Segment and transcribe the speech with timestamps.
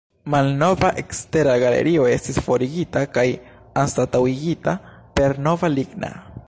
[0.33, 3.27] Malnova ekstera galerio estis forigita kaj
[3.83, 4.79] anstataŭigita
[5.21, 6.15] per nova ligna.